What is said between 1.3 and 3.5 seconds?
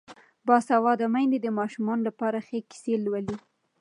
د ماشومانو لپاره ښې کیسې لولي.